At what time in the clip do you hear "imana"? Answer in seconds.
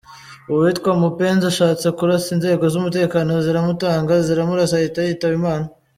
5.39-5.65